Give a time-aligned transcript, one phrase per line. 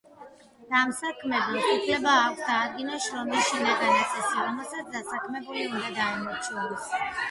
[0.69, 6.95] დამსაქმებელს უფლება აქვს დაადგინოს შრომის შინაგანაწესი, რომელსაც დასაქმებული უნდა დაემორჩილოს.